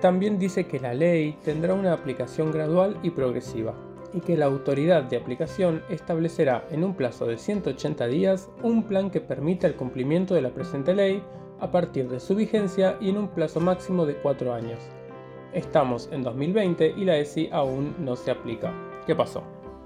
También 0.02 0.40
dice 0.40 0.66
que 0.66 0.80
la 0.80 0.96
ley 0.96 1.38
tendrá 1.44 1.76
una 1.76 1.94
aplicación 1.94 2.52
gradual 2.52 2.98
y 3.04 3.12
progresiva, 3.12 3.76
y 4.14 4.22
que 4.22 4.38
la 4.38 4.46
autoridad 4.46 5.04
de 5.04 5.18
aplicación 5.18 5.82
establecerá 5.90 6.66
en 6.72 6.84
un 6.84 6.96
plazo 6.96 7.26
de 7.26 7.38
180 7.38 8.08
días 8.08 8.50
un 8.62 8.84
plan 8.84 9.10
que 9.10 9.22
permita 9.22 9.68
el 9.68 9.76
cumplimiento 9.76 10.34
de 10.34 10.42
la 10.42 10.50
presente 10.50 10.94
ley 10.94 11.24
a 11.60 11.72
partir 11.72 12.10
de 12.10 12.20
su 12.20 12.36
vigencia 12.36 12.98
y 13.00 13.10
en 13.10 13.18
un 13.18 13.30
plazo 13.30 13.60
máximo 13.60 14.06
de 14.06 14.16
4 14.16 14.54
años. 14.54 14.80
Estamos 15.54 16.10
en 16.12 16.24
2020 16.24 16.96
y 16.98 17.06
la 17.06 17.18
ESI 17.18 17.50
aún 17.52 17.96
no 18.00 18.16
se 18.16 18.32
aplica. 18.32 18.74
¿Qué 19.08 19.16
pasó? 19.16 19.44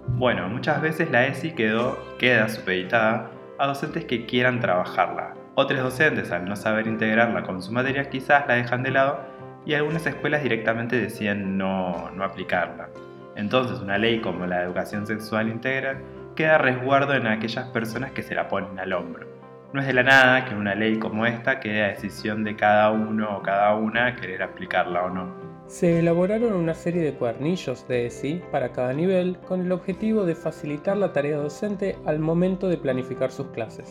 Bueno, 0.07 0.49
muchas 0.49 0.81
veces 0.81 1.11
la 1.11 1.27
ESI 1.27 1.51
quedó, 1.51 1.97
queda 2.17 2.49
supeditada 2.49 3.31
a 3.59 3.67
docentes 3.67 4.05
que 4.05 4.25
quieran 4.25 4.59
trabajarla. 4.59 5.35
Otros 5.55 5.81
docentes, 5.81 6.31
al 6.31 6.45
no 6.45 6.55
saber 6.55 6.87
integrarla 6.87 7.43
con 7.43 7.61
su 7.61 7.71
materia, 7.71 8.09
quizás 8.09 8.47
la 8.47 8.55
dejan 8.55 8.81
de 8.81 8.91
lado 8.91 9.19
y 9.65 9.73
algunas 9.73 10.05
escuelas 10.07 10.41
directamente 10.41 10.99
deciden 10.99 11.57
no, 11.57 12.09
no 12.11 12.23
aplicarla. 12.23 12.89
Entonces, 13.39 13.79
una 13.79 13.97
ley 13.97 14.19
como 14.19 14.45
la 14.45 14.63
educación 14.63 15.07
sexual 15.07 15.47
integral 15.47 16.03
queda 16.35 16.57
resguardo 16.57 17.13
en 17.13 17.25
aquellas 17.25 17.69
personas 17.69 18.11
que 18.11 18.21
se 18.21 18.35
la 18.35 18.49
ponen 18.49 18.77
al 18.77 18.91
hombro. 18.91 19.27
No 19.71 19.79
es 19.79 19.87
de 19.87 19.93
la 19.93 20.03
nada 20.03 20.43
que 20.43 20.55
una 20.55 20.75
ley 20.75 20.99
como 20.99 21.25
esta 21.25 21.61
quede 21.61 21.85
a 21.85 21.87
decisión 21.87 22.43
de 22.43 22.57
cada 22.57 22.91
uno 22.91 23.37
o 23.37 23.41
cada 23.41 23.75
una 23.75 24.15
querer 24.15 24.43
aplicarla 24.43 25.05
o 25.05 25.09
no. 25.09 25.33
Se 25.67 25.99
elaboraron 25.99 26.51
una 26.53 26.73
serie 26.73 27.01
de 27.01 27.13
cuadernillos 27.13 27.87
de 27.87 28.07
ESI 28.07 28.41
para 28.51 28.73
cada 28.73 28.91
nivel 28.91 29.37
con 29.47 29.61
el 29.61 29.71
objetivo 29.71 30.25
de 30.25 30.35
facilitar 30.35 30.97
la 30.97 31.13
tarea 31.13 31.37
docente 31.37 31.97
al 32.05 32.19
momento 32.19 32.67
de 32.67 32.77
planificar 32.77 33.31
sus 33.31 33.47
clases, 33.47 33.89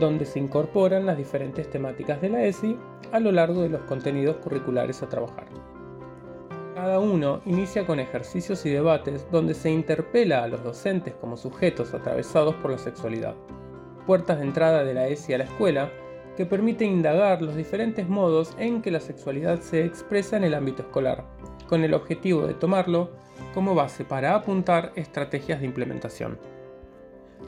donde 0.00 0.24
se 0.24 0.38
incorporan 0.38 1.04
las 1.04 1.18
diferentes 1.18 1.68
temáticas 1.68 2.22
de 2.22 2.30
la 2.30 2.44
ESI 2.44 2.78
a 3.12 3.20
lo 3.20 3.30
largo 3.30 3.60
de 3.60 3.68
los 3.68 3.82
contenidos 3.82 4.36
curriculares 4.36 5.02
a 5.02 5.08
trabajar. 5.08 5.46
Cada 6.76 7.00
uno 7.00 7.40
inicia 7.46 7.86
con 7.86 8.00
ejercicios 8.00 8.66
y 8.66 8.68
debates 8.68 9.26
donde 9.30 9.54
se 9.54 9.70
interpela 9.70 10.44
a 10.44 10.46
los 10.46 10.62
docentes 10.62 11.14
como 11.14 11.38
sujetos 11.38 11.94
atravesados 11.94 12.54
por 12.56 12.70
la 12.70 12.76
sexualidad. 12.76 13.34
Puertas 14.06 14.36
de 14.40 14.44
entrada 14.44 14.84
de 14.84 14.92
la 14.92 15.08
ESI 15.08 15.32
a 15.32 15.38
la 15.38 15.44
escuela 15.44 15.90
que 16.36 16.44
permiten 16.44 16.90
indagar 16.90 17.40
los 17.40 17.56
diferentes 17.56 18.06
modos 18.06 18.54
en 18.58 18.82
que 18.82 18.90
la 18.90 19.00
sexualidad 19.00 19.60
se 19.60 19.86
expresa 19.86 20.36
en 20.36 20.44
el 20.44 20.52
ámbito 20.52 20.82
escolar, 20.82 21.24
con 21.66 21.82
el 21.82 21.94
objetivo 21.94 22.46
de 22.46 22.52
tomarlo 22.52 23.08
como 23.54 23.74
base 23.74 24.04
para 24.04 24.34
apuntar 24.34 24.92
estrategias 24.96 25.60
de 25.60 25.66
implementación. 25.66 26.38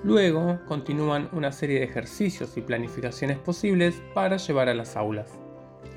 Luego 0.04 0.58
continúan 0.66 1.28
una 1.32 1.52
serie 1.52 1.80
de 1.80 1.84
ejercicios 1.84 2.56
y 2.56 2.62
planificaciones 2.62 3.36
posibles 3.36 4.00
para 4.14 4.38
llevar 4.38 4.70
a 4.70 4.74
las 4.74 4.96
aulas. 4.96 5.38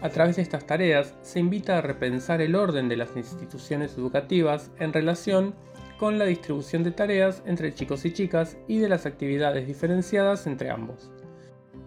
A 0.02 0.10
través 0.10 0.36
de 0.36 0.42
estas 0.42 0.66
tareas 0.66 1.16
se 1.22 1.40
invita 1.40 1.78
a 1.78 1.82
repensar 1.82 2.42
el 2.42 2.56
orden 2.56 2.90
de 2.90 2.98
las 2.98 3.16
instituciones 3.16 3.98
educativas 3.98 4.72
en 4.80 4.94
relación 4.94 5.54
con 6.00 6.18
la 6.18 6.26
distribución 6.26 6.84
de 6.84 6.92
tareas 6.92 7.44
entre 7.46 7.76
chicos 7.76 8.06
y 8.06 8.12
chicas 8.12 8.58
y 8.68 8.80
de 8.80 8.90
las 8.90 9.06
actividades 9.06 9.68
diferenciadas 9.68 10.48
entre 10.48 10.72
ambos. 10.72 11.12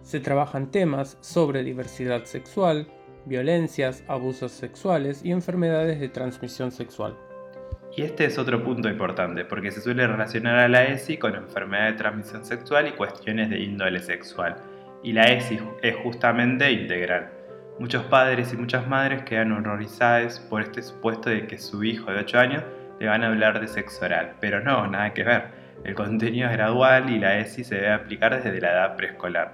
Se 0.03 0.21
trabajan 0.21 0.71
temas 0.71 1.17
sobre 1.19 1.63
diversidad 1.63 2.23
sexual, 2.23 2.87
violencias, 3.25 4.05
abusos 4.07 4.53
sexuales 4.53 5.25
y 5.25 5.31
enfermedades 5.31 5.99
de 5.99 6.07
transmisión 6.07 6.71
sexual. 6.71 7.17
Y 7.97 8.03
este 8.03 8.25
es 8.25 8.37
otro 8.37 8.63
punto 8.63 8.87
importante, 8.87 9.45
porque 9.45 9.71
se 9.71 9.81
suele 9.81 10.07
relacionar 10.07 10.59
a 10.59 10.67
la 10.67 10.85
ESI 10.85 11.17
con 11.17 11.35
enfermedad 11.35 11.87
de 11.87 11.97
transmisión 11.97 12.45
sexual 12.45 12.87
y 12.87 12.91
cuestiones 12.91 13.49
de 13.49 13.59
índole 13.59 13.99
sexual. 13.99 14.55
Y 15.03 15.13
la 15.13 15.23
ESI 15.23 15.59
es 15.81 15.95
justamente 15.97 16.71
integral. 16.71 17.34
Muchos 17.79 18.03
padres 18.05 18.53
y 18.53 18.57
muchas 18.57 18.87
madres 18.87 19.23
quedan 19.23 19.51
horrorizados 19.51 20.39
por 20.39 20.61
este 20.61 20.81
supuesto 20.81 21.29
de 21.29 21.45
que 21.47 21.57
su 21.57 21.83
hijo 21.83 22.11
de 22.11 22.19
8 22.19 22.39
años 22.39 22.63
le 22.99 23.07
van 23.07 23.23
a 23.23 23.27
hablar 23.27 23.59
de 23.59 23.67
sexo 23.67 24.05
oral, 24.05 24.35
pero 24.39 24.61
no, 24.61 24.87
nada 24.87 25.13
que 25.13 25.23
ver. 25.23 25.43
El 25.83 25.93
contenido 25.93 26.47
es 26.47 26.53
gradual 26.53 27.09
y 27.09 27.19
la 27.19 27.37
ESI 27.37 27.63
se 27.63 27.75
debe 27.75 27.91
aplicar 27.91 28.41
desde 28.41 28.61
la 28.61 28.71
edad 28.71 28.95
preescolar. 28.95 29.53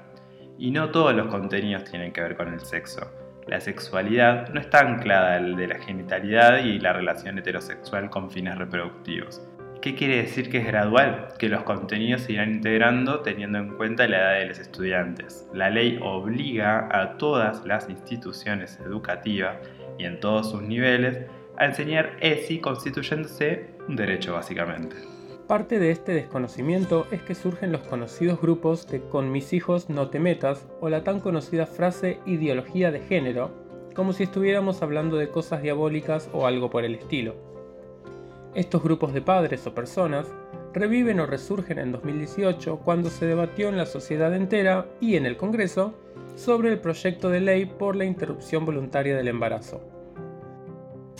Y 0.58 0.72
no 0.72 0.90
todos 0.90 1.16
los 1.16 1.28
contenidos 1.28 1.84
tienen 1.86 2.14
que 2.14 2.22
ver 2.22 2.38
con 2.38 2.54
el 2.54 2.60
sexo 2.60 3.12
la 3.48 3.60
sexualidad 3.60 4.50
no 4.50 4.60
está 4.62 4.80
anclada 4.80 5.36
al 5.36 5.56
de 5.56 5.68
la 5.68 5.80
genitalidad 5.80 6.60
y 6.60 6.80
la 6.80 6.94
relación 6.94 7.38
heterosexual 7.38 8.10
con 8.10 8.30
fines 8.30 8.58
reproductivos. 8.58 9.42
¿Qué 9.82 9.96
quiere 9.96 10.18
decir 10.18 10.52
que 10.52 10.60
es 10.60 10.68
gradual? 10.68 11.30
Que 11.40 11.50
los 11.50 11.64
contenidos 11.64 12.22
se 12.22 12.34
irán 12.34 12.52
integrando 12.52 13.22
teniendo 13.22 13.58
en 13.58 13.76
cuenta 13.78 14.08
la 14.08 14.18
edad 14.18 14.40
de 14.40 14.46
los 14.46 14.60
estudiantes. 14.60 15.50
La 15.56 15.72
ley 15.72 15.98
obliga 16.04 16.88
a 16.92 17.18
todas 17.18 17.66
las 17.66 17.90
instituciones 17.90 18.80
educativas 18.86 19.58
y 19.98 20.06
en 20.06 20.20
todos 20.20 20.52
sus 20.52 20.62
niveles 20.62 21.26
a 21.58 21.66
enseñar 21.66 22.16
ESI 22.22 22.60
constituyéndose 22.60 23.72
un 23.88 23.96
derecho 23.96 24.34
básicamente. 24.34 24.98
Parte 25.48 25.80
de 25.80 25.90
este 25.90 26.14
desconocimiento 26.14 27.08
es 27.10 27.24
que 27.24 27.34
surgen 27.34 27.72
los 27.72 27.82
conocidos 27.82 28.40
grupos 28.40 28.88
de 28.88 29.02
con 29.02 29.32
mis 29.32 29.52
hijos 29.52 29.90
no 29.90 30.10
te 30.10 30.20
metas 30.20 30.68
o 30.80 30.90
la 30.90 31.04
tan 31.04 31.20
conocida 31.20 31.66
frase 31.66 32.20
ideología 32.28 32.92
de 32.92 33.00
género, 33.00 33.52
como 33.96 34.14
si 34.14 34.24
estuviéramos 34.24 34.84
hablando 34.84 35.18
de 35.18 35.30
cosas 35.30 35.64
diabólicas 35.64 36.30
o 36.34 36.46
algo 36.46 36.70
por 36.70 36.86
el 36.86 36.94
estilo. 36.94 37.51
Estos 38.54 38.84
grupos 38.84 39.14
de 39.14 39.22
padres 39.22 39.66
o 39.66 39.74
personas 39.74 40.28
reviven 40.74 41.22
o 41.22 41.26
resurgen 41.26 41.80
en 41.80 41.94
2018 41.94 42.80
cuando 42.84 43.10
se 43.10 43.26
debatió 43.26 43.70
en 43.70 43.78
la 43.78 43.86
sociedad 43.86 44.36
entera 44.36 44.88
y 45.00 45.16
en 45.16 45.26
el 45.26 45.38
Congreso 45.38 45.94
sobre 46.36 46.70
el 46.70 46.80
proyecto 46.80 47.30
de 47.30 47.40
ley 47.40 47.66
por 47.66 47.96
la 47.96 48.04
interrupción 48.04 48.66
voluntaria 48.66 49.16
del 49.16 49.30
embarazo. 49.30 49.82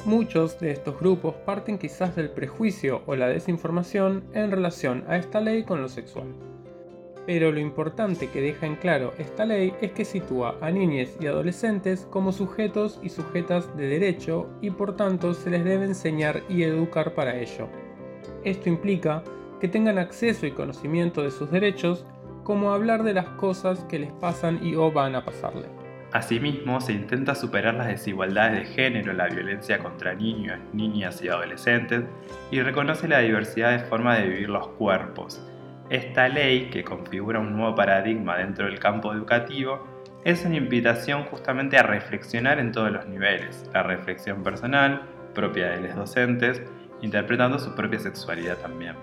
Muchos 0.04 0.60
de 0.60 0.72
estos 0.72 1.00
grupos 1.00 1.36
parten 1.46 1.78
quizás 1.78 2.18
del 2.18 2.32
prejuicio 2.32 3.02
o 3.06 3.16
la 3.16 3.28
desinformación 3.28 4.26
en 4.34 4.52
relación 4.52 5.06
a 5.08 5.16
esta 5.16 5.40
ley 5.40 5.64
con 5.64 5.82
lo 5.82 5.88
sexual. 5.88 6.51
Pero 7.26 7.52
lo 7.52 7.60
importante 7.60 8.30
que 8.30 8.42
deja 8.42 8.66
en 8.66 8.76
claro 8.76 9.14
esta 9.18 9.46
ley 9.46 9.74
es 9.82 9.92
que 9.92 10.06
sitúa 10.06 10.56
a 10.62 10.72
niñas 10.72 11.10
y 11.20 11.28
adolescentes 11.28 12.08
como 12.10 12.32
sujetos 12.32 13.00
y 13.04 13.10
sujetas 13.10 13.76
de 13.78 13.88
derecho 13.88 14.50
y 14.62 14.72
por 14.72 14.96
tanto 14.96 15.34
se 15.34 15.50
les 15.52 15.64
debe 15.64 15.86
enseñar 15.86 16.42
y 16.50 16.64
educar 16.64 17.14
para 17.14 17.38
ello. 17.38 17.68
Esto 18.44 18.70
implica 18.70 19.24
que 19.60 19.68
tengan 19.68 20.00
acceso 20.00 20.48
y 20.48 20.52
conocimiento 20.52 21.22
de 21.22 21.30
sus 21.30 21.52
derechos 21.52 22.06
como 22.44 22.72
hablar 22.72 23.04
de 23.04 23.14
las 23.14 23.28
cosas 23.28 23.84
que 23.84 24.00
les 24.00 24.12
pasan 24.14 24.60
y 24.66 24.76
o 24.76 24.92
van 24.92 25.16
a 25.16 25.24
pasarle. 25.24 25.68
Asimismo, 26.12 26.82
se 26.82 26.92
intenta 26.92 27.36
superar 27.36 27.76
las 27.76 27.88
desigualdades 27.88 28.68
de 28.68 28.74
género, 28.74 29.14
la 29.14 29.28
violencia 29.28 29.80
contra 29.80 30.14
niños, 30.14 30.60
niñas 30.74 31.22
y 31.22 31.30
adolescentes 31.30 32.04
y 32.52 32.62
reconoce 32.62 33.08
la 33.08 33.20
diversidad 33.20 33.72
de 33.72 33.80
formas 33.86 34.18
de 34.18 34.28
vivir 34.28 34.50
los 34.50 34.68
cuerpos. 34.70 35.42
Esta 35.92 36.30
ley, 36.30 36.70
que 36.70 36.86
configura 36.86 37.42
un 37.42 37.52
nuevo 37.52 37.76
paradigma 37.76 38.38
dentro 38.38 38.66
del 38.66 38.80
campo 38.80 39.14
educativo, 39.14 39.86
es 40.24 40.46
una 40.46 40.56
invitación 40.56 41.26
justamente 41.26 41.78
a 41.78 41.84
reflexionar 41.84 42.60
en 42.60 42.72
todos 42.72 42.94
los 42.94 43.06
niveles, 43.08 43.70
la 43.74 43.84
reflexión 43.84 44.42
personal, 44.42 45.02
propia 45.34 45.72
de 45.72 45.82
los 45.82 45.98
docentes, 45.98 46.62
interpretando 47.02 47.60
su 47.60 47.76
propia 47.76 48.00
sexualidad 48.00 48.56
también. 48.60 48.96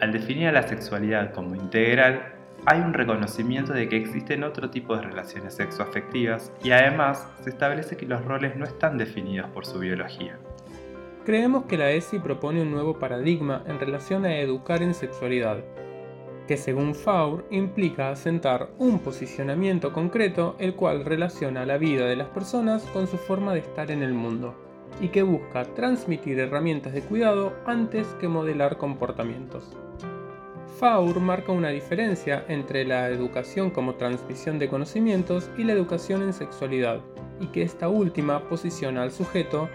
Al 0.00 0.12
definir 0.12 0.46
a 0.46 0.52
la 0.52 0.68
sexualidad 0.68 1.32
como 1.34 1.56
integral, 1.56 2.32
hay 2.64 2.78
un 2.78 2.94
reconocimiento 2.94 3.72
de 3.72 3.88
que 3.88 3.96
existen 3.96 4.44
otro 4.44 4.70
tipo 4.70 4.94
de 4.94 5.02
relaciones 5.02 5.54
sexoafectivas 5.54 6.52
y 6.62 6.70
además 6.70 7.28
se 7.42 7.50
establece 7.50 7.96
que 7.96 8.06
los 8.06 8.24
roles 8.24 8.54
no 8.54 8.66
están 8.66 8.98
definidos 8.98 9.50
por 9.50 9.66
su 9.66 9.80
biología. 9.80 10.38
Creemos 11.24 11.64
que 11.64 11.76
la 11.76 11.90
ESI 11.90 12.20
propone 12.20 12.62
un 12.62 12.70
nuevo 12.70 13.00
paradigma 13.00 13.64
en 13.66 13.80
relación 13.80 14.24
a 14.24 14.36
educar 14.38 14.80
en 14.80 14.94
sexualidad, 14.94 15.58
que 16.48 16.56
según 16.56 16.94
Faur 16.94 17.44
implica 17.50 18.10
asentar 18.10 18.70
un 18.78 18.98
posicionamiento 19.00 19.92
concreto 19.92 20.56
el 20.58 20.74
cual 20.74 21.04
relaciona 21.04 21.66
la 21.66 21.76
vida 21.76 22.06
de 22.06 22.16
las 22.16 22.28
personas 22.28 22.82
con 22.84 23.06
su 23.06 23.18
forma 23.18 23.52
de 23.52 23.60
estar 23.60 23.90
en 23.90 24.02
el 24.02 24.14
mundo 24.14 24.54
y 24.98 25.08
que 25.08 25.22
busca 25.22 25.64
transmitir 25.74 26.38
herramientas 26.40 26.94
de 26.94 27.02
cuidado 27.02 27.52
antes 27.66 28.06
que 28.18 28.28
modelar 28.28 28.78
comportamientos. 28.78 29.76
Faur 30.78 31.20
marca 31.20 31.52
una 31.52 31.68
diferencia 31.68 32.44
entre 32.48 32.84
la 32.86 33.10
educación 33.10 33.70
como 33.70 33.96
transmisión 33.96 34.58
de 34.58 34.68
conocimientos 34.68 35.50
y 35.58 35.64
la 35.64 35.74
educación 35.74 36.22
en 36.22 36.32
sexualidad, 36.32 37.00
y 37.40 37.48
que 37.48 37.62
esta 37.62 37.88
última 37.88 38.48
posiciona 38.48 39.02
al 39.02 39.10
sujeto 39.10 39.68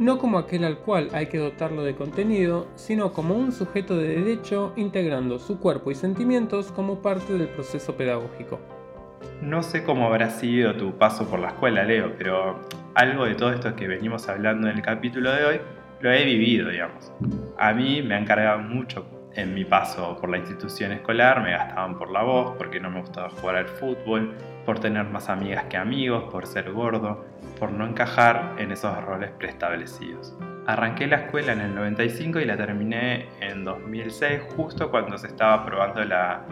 no 0.00 0.16
como 0.18 0.38
aquel 0.38 0.64
al 0.64 0.78
cual 0.78 1.10
hay 1.12 1.26
que 1.26 1.36
dotarlo 1.36 1.84
de 1.84 1.94
contenido, 1.94 2.66
sino 2.74 3.12
como 3.12 3.34
un 3.34 3.52
sujeto 3.52 3.98
de 3.98 4.08
derecho 4.08 4.72
integrando 4.76 5.38
su 5.38 5.60
cuerpo 5.60 5.90
y 5.90 5.94
sentimientos 5.94 6.72
como 6.72 7.02
parte 7.02 7.34
del 7.34 7.48
proceso 7.48 7.94
pedagógico. 7.94 8.58
No 9.42 9.62
sé 9.62 9.84
cómo 9.84 10.06
habrá 10.06 10.30
sido 10.30 10.74
tu 10.74 10.96
paso 10.96 11.28
por 11.28 11.38
la 11.38 11.48
escuela, 11.48 11.84
Leo, 11.84 12.14
pero 12.16 12.60
algo 12.94 13.26
de 13.26 13.34
todo 13.34 13.52
esto 13.52 13.76
que 13.76 13.86
venimos 13.86 14.26
hablando 14.30 14.70
en 14.70 14.78
el 14.78 14.82
capítulo 14.82 15.30
de 15.32 15.44
hoy 15.44 15.60
lo 16.00 16.10
he 16.10 16.24
vivido, 16.24 16.70
digamos. 16.70 17.12
A 17.58 17.74
mí 17.74 18.00
me 18.00 18.14
han 18.14 18.24
cargado 18.24 18.60
mucho 18.60 19.04
en 19.34 19.54
mi 19.54 19.64
paso 19.64 20.16
por 20.20 20.28
la 20.28 20.38
institución 20.38 20.92
escolar 20.92 21.42
me 21.42 21.52
gastaban 21.52 21.96
por 21.96 22.10
la 22.10 22.22
voz, 22.22 22.56
porque 22.56 22.80
no 22.80 22.90
me 22.90 23.00
gustaba 23.00 23.30
jugar 23.30 23.56
al 23.56 23.68
fútbol, 23.68 24.34
por 24.64 24.78
tener 24.80 25.04
más 25.04 25.28
amigas 25.28 25.64
que 25.64 25.76
amigos, 25.76 26.24
por 26.30 26.46
ser 26.46 26.72
gordo, 26.72 27.24
por 27.60 27.70
no 27.70 27.86
encajar 27.86 28.54
en 28.58 28.72
esos 28.72 28.96
roles 29.04 29.30
preestablecidos. 29.32 30.34
Arranqué 30.66 31.06
la 31.06 31.16
escuela 31.16 31.52
en 31.52 31.60
el 31.60 31.74
95 31.74 32.40
y 32.40 32.46
la 32.46 32.56
terminé 32.56 33.28
en 33.40 33.64
2006, 33.64 34.40
justo 34.56 34.90
cuando 34.90 35.18
se 35.18 35.26
estaba 35.26 35.54
aprobando 35.54 36.02
la, 36.04 36.42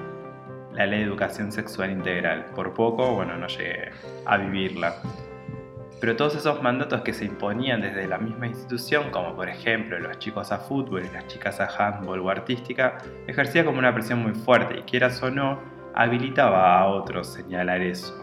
la 0.75 0.87
ley 0.87 1.01
de 1.01 1.07
educación 1.07 1.51
sexual 1.51 1.91
integral. 1.91 2.47
Por 2.55 2.75
poco, 2.75 3.15
bueno, 3.15 3.37
no 3.39 3.47
llegué 3.49 3.91
a 4.27 4.37
vivirla. 4.37 4.97
Pero 6.01 6.15
todos 6.15 6.37
esos 6.37 6.63
mandatos 6.63 7.01
que 7.01 7.13
se 7.13 7.25
imponían 7.25 7.81
desde 7.81 8.07
la 8.07 8.19
misma 8.19 8.47
institución, 8.47 9.11
como 9.11 9.35
por 9.35 9.49
ejemplo 9.49 9.99
los 9.99 10.19
chicos 10.19 10.53
a 10.53 10.59
fútbol 10.59 11.05
y 11.05 11.13
las 11.13 11.27
chicas 11.27 11.59
a 11.61 11.67
handball 11.67 12.21
o 12.21 12.31
artística, 12.31 12.99
ejercía 13.27 13.65
como 13.65 13.79
una 13.79 13.93
presión 13.93 14.23
muy 14.23 14.35
fuerte 14.35 14.79
y 14.79 14.83
quieras 14.83 15.21
o 15.23 15.31
no, 15.31 15.61
habilitaba 15.95 16.79
a 16.79 16.87
otros 16.87 17.33
señalar 17.33 17.81
eso. 17.81 18.15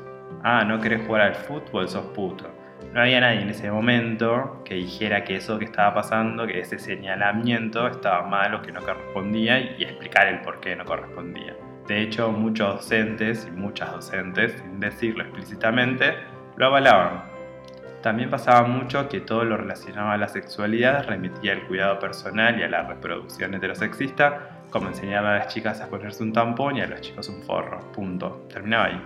Ah, 0.43 0.63
no 0.63 0.79
querés 0.79 1.05
jugar 1.05 1.21
al 1.21 1.35
fútbol, 1.35 1.89
sos 1.89 2.05
puto. 2.13 2.45
No 2.93 3.01
había 3.01 3.19
nadie 3.19 3.41
en 3.41 3.49
ese 3.49 3.69
momento 3.69 4.61
que 4.63 4.75
dijera 4.75 5.23
que 5.23 5.35
eso 5.35 5.59
que 5.59 5.65
estaba 5.65 5.93
pasando, 5.93 6.47
que 6.47 6.59
ese 6.59 6.79
señalamiento 6.79 7.87
estaba 7.87 8.25
mal 8.27 8.53
o 8.55 8.61
que 8.61 8.71
no 8.71 8.81
correspondía 8.81 9.59
y 9.59 9.83
explicar 9.83 10.27
el 10.27 10.41
por 10.41 10.59
qué 10.61 10.75
no 10.75 10.85
correspondía. 10.85 11.55
De 11.87 12.01
hecho, 12.01 12.31
muchos 12.31 12.75
docentes 12.75 13.47
y 13.47 13.51
muchas 13.51 13.91
docentes, 13.91 14.53
sin 14.53 14.79
decirlo 14.79 15.23
explícitamente, 15.23 16.15
lo 16.55 16.67
avalaban 16.67 17.35
también 18.05 18.29
pasaba 18.29 18.67
mucho 18.67 19.09
que 19.09 19.19
todo 19.19 19.45
lo 19.45 19.57
relacionado 19.57 20.11
a 20.11 20.17
la 20.17 20.27
sexualidad 20.27 21.07
remitía 21.07 21.53
al 21.53 21.65
cuidado 21.65 21.97
personal 21.97 22.59
y 22.59 22.61
a 22.61 22.67
la 22.67 22.83
reproducción 22.83 23.55
heterosexista, 23.55 24.61
como 24.69 24.89
enseñaba 24.89 25.33
a 25.33 25.39
las 25.39 25.47
chicas 25.47 25.81
a 25.81 25.87
ponerse 25.87 26.21
un 26.21 26.31
tampón 26.31 26.77
y 26.77 26.81
a 26.81 26.85
los 26.85 27.01
chicos 27.01 27.27
un 27.29 27.41
forro. 27.41 27.79
Punto. 27.93 28.45
Terminaba 28.53 28.85
ahí. 28.85 29.01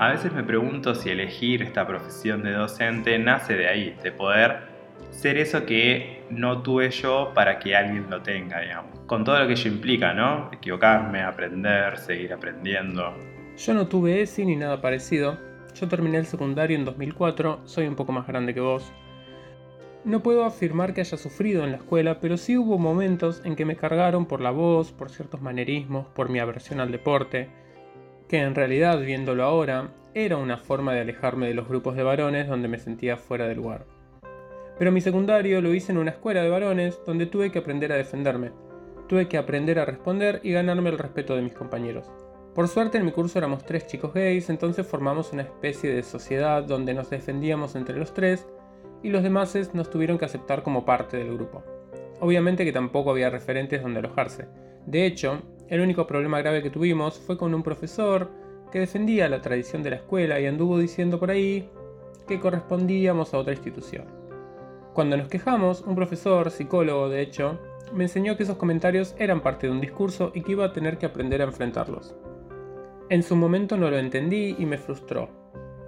A 0.00 0.12
veces 0.12 0.32
me 0.32 0.42
pregunto 0.42 0.94
si 0.94 1.10
elegir 1.10 1.60
esta 1.60 1.86
profesión 1.86 2.42
de 2.42 2.52
docente 2.52 3.18
nace 3.18 3.54
de 3.54 3.68
ahí, 3.68 3.94
de 4.02 4.10
poder 4.10 4.60
ser 5.10 5.36
eso 5.36 5.66
que 5.66 6.24
no 6.30 6.62
tuve 6.62 6.90
yo 6.90 7.32
para 7.34 7.58
que 7.58 7.76
alguien 7.76 8.08
lo 8.08 8.22
tenga, 8.22 8.62
digamos. 8.62 8.98
Con 9.00 9.24
todo 9.24 9.38
lo 9.38 9.46
que 9.46 9.52
ello 9.52 9.70
implica, 9.70 10.14
¿no? 10.14 10.48
Equivocarme, 10.52 11.20
aprender, 11.20 11.98
seguir 11.98 12.32
aprendiendo. 12.32 13.12
Yo 13.58 13.74
no 13.74 13.88
tuve 13.88 14.22
ese 14.22 14.42
ni 14.46 14.56
nada 14.56 14.80
parecido, 14.80 15.36
yo 15.74 15.86
terminé 15.86 16.16
el 16.16 16.24
secundario 16.24 16.78
en 16.78 16.86
2004, 16.86 17.60
soy 17.66 17.86
un 17.86 17.94
poco 17.94 18.12
más 18.12 18.26
grande 18.26 18.54
que 18.54 18.60
vos. 18.60 18.90
No 20.06 20.22
puedo 20.22 20.46
afirmar 20.46 20.94
que 20.94 21.02
haya 21.02 21.18
sufrido 21.18 21.62
en 21.62 21.72
la 21.72 21.76
escuela, 21.76 22.20
pero 22.20 22.38
sí 22.38 22.56
hubo 22.56 22.78
momentos 22.78 23.42
en 23.44 23.54
que 23.54 23.66
me 23.66 23.76
cargaron 23.76 24.24
por 24.24 24.40
la 24.40 24.50
voz, 24.50 24.92
por 24.92 25.10
ciertos 25.10 25.42
manerismos, 25.42 26.06
por 26.06 26.30
mi 26.30 26.38
aversión 26.38 26.80
al 26.80 26.90
deporte, 26.90 27.50
que 28.30 28.38
en 28.38 28.54
realidad, 28.54 29.00
viéndolo 29.00 29.42
ahora, 29.42 29.88
era 30.14 30.36
una 30.36 30.56
forma 30.56 30.94
de 30.94 31.00
alejarme 31.00 31.48
de 31.48 31.54
los 31.54 31.66
grupos 31.66 31.96
de 31.96 32.04
varones 32.04 32.46
donde 32.46 32.68
me 32.68 32.78
sentía 32.78 33.16
fuera 33.16 33.48
de 33.48 33.56
lugar. 33.56 33.86
Pero 34.78 34.92
mi 34.92 35.00
secundario 35.00 35.60
lo 35.60 35.74
hice 35.74 35.90
en 35.90 35.98
una 35.98 36.12
escuela 36.12 36.40
de 36.40 36.48
varones 36.48 37.00
donde 37.04 37.26
tuve 37.26 37.50
que 37.50 37.58
aprender 37.58 37.90
a 37.90 37.96
defenderme, 37.96 38.52
tuve 39.08 39.26
que 39.26 39.36
aprender 39.36 39.80
a 39.80 39.84
responder 39.84 40.38
y 40.44 40.52
ganarme 40.52 40.90
el 40.90 40.98
respeto 40.98 41.34
de 41.34 41.42
mis 41.42 41.54
compañeros. 41.54 42.08
Por 42.54 42.68
suerte 42.68 42.98
en 42.98 43.04
mi 43.04 43.10
curso 43.10 43.36
éramos 43.36 43.64
tres 43.64 43.88
chicos 43.88 44.14
gays, 44.14 44.48
entonces 44.48 44.86
formamos 44.86 45.32
una 45.32 45.42
especie 45.42 45.92
de 45.92 46.04
sociedad 46.04 46.62
donde 46.62 46.94
nos 46.94 47.10
defendíamos 47.10 47.74
entre 47.74 47.98
los 47.98 48.14
tres 48.14 48.46
y 49.02 49.08
los 49.08 49.24
demás 49.24 49.58
nos 49.74 49.90
tuvieron 49.90 50.18
que 50.18 50.26
aceptar 50.26 50.62
como 50.62 50.84
parte 50.84 51.16
del 51.16 51.34
grupo. 51.34 51.64
Obviamente 52.20 52.64
que 52.64 52.72
tampoco 52.72 53.10
había 53.10 53.28
referentes 53.28 53.82
donde 53.82 53.98
alojarse. 53.98 54.46
De 54.86 55.04
hecho, 55.04 55.42
el 55.70 55.80
único 55.80 56.06
problema 56.06 56.40
grave 56.40 56.62
que 56.62 56.70
tuvimos 56.70 57.18
fue 57.18 57.38
con 57.38 57.54
un 57.54 57.62
profesor 57.62 58.28
que 58.70 58.80
defendía 58.80 59.28
la 59.28 59.40
tradición 59.40 59.82
de 59.82 59.90
la 59.90 59.96
escuela 59.96 60.38
y 60.40 60.46
anduvo 60.46 60.78
diciendo 60.78 61.18
por 61.18 61.30
ahí 61.30 61.70
que 62.26 62.40
correspondíamos 62.40 63.32
a 63.32 63.38
otra 63.38 63.54
institución. 63.54 64.04
Cuando 64.92 65.16
nos 65.16 65.28
quejamos, 65.28 65.82
un 65.82 65.94
profesor, 65.94 66.50
psicólogo 66.50 67.08
de 67.08 67.22
hecho, 67.22 67.58
me 67.94 68.04
enseñó 68.04 68.36
que 68.36 68.42
esos 68.42 68.56
comentarios 68.56 69.14
eran 69.18 69.40
parte 69.40 69.68
de 69.68 69.72
un 69.72 69.80
discurso 69.80 70.32
y 70.34 70.42
que 70.42 70.52
iba 70.52 70.64
a 70.64 70.72
tener 70.72 70.98
que 70.98 71.06
aprender 71.06 71.40
a 71.40 71.44
enfrentarlos. 71.44 72.14
En 73.08 73.22
su 73.22 73.36
momento 73.36 73.76
no 73.76 73.90
lo 73.90 73.98
entendí 73.98 74.56
y 74.58 74.66
me 74.66 74.78
frustró, 74.78 75.28